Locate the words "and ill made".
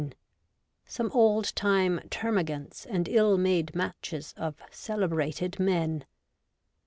2.89-3.75